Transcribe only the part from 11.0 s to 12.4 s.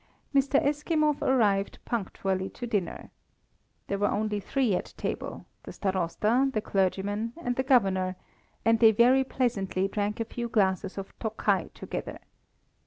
Tokai together.